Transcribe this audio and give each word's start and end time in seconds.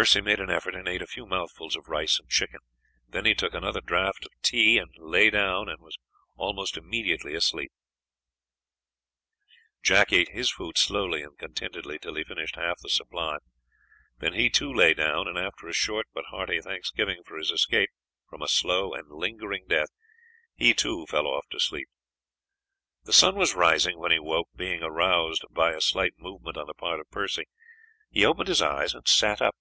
Percy 0.00 0.22
made 0.22 0.40
an 0.40 0.48
effort 0.48 0.74
and 0.74 0.88
ate 0.88 1.02
a 1.02 1.06
few 1.06 1.26
mouthfuls 1.26 1.76
of 1.76 1.86
rice 1.86 2.18
and 2.18 2.26
chicken, 2.26 2.60
then 3.06 3.26
he 3.26 3.34
took 3.34 3.52
another 3.52 3.82
draught 3.82 4.24
of 4.24 4.32
tea, 4.40 4.78
and 4.78 4.90
lay 4.96 5.28
down, 5.28 5.68
and 5.68 5.82
was 5.82 5.98
almost 6.34 6.78
immediately 6.78 7.34
asleep. 7.34 7.70
Jack 9.82 10.10
ate 10.10 10.30
his 10.30 10.50
food 10.50 10.78
slowly 10.78 11.22
and 11.22 11.36
contentedly 11.36 11.98
till 11.98 12.14
he 12.14 12.24
finished 12.24 12.56
half 12.56 12.78
the 12.78 12.88
supply, 12.88 13.36
then 14.16 14.32
he, 14.32 14.48
too, 14.48 14.72
lay 14.72 14.94
down, 14.94 15.28
and 15.28 15.36
after 15.36 15.68
a 15.68 15.74
short 15.74 16.06
but 16.14 16.24
hearty 16.30 16.58
thanksgiving 16.58 17.22
for 17.26 17.36
his 17.36 17.50
escape 17.50 17.90
from 18.30 18.40
a 18.40 18.48
slow 18.48 18.94
and 18.94 19.10
lingering 19.10 19.66
death, 19.68 19.90
he 20.54 20.72
too, 20.72 21.04
fell 21.04 21.26
off 21.26 21.46
to 21.50 21.60
sleep. 21.60 21.88
The 23.04 23.12
sun 23.12 23.36
was 23.36 23.54
rising 23.54 23.98
when 23.98 24.10
he 24.10 24.18
woke, 24.18 24.48
being 24.56 24.82
aroused 24.82 25.44
by 25.50 25.72
a 25.74 25.82
slight 25.82 26.14
movement 26.18 26.56
on 26.56 26.66
the 26.66 26.72
part 26.72 26.98
of 26.98 27.10
Percy; 27.10 27.44
he 28.10 28.24
opened 28.24 28.48
his 28.48 28.62
eyes 28.62 28.94
and 28.94 29.06
sat 29.06 29.42
up. 29.42 29.54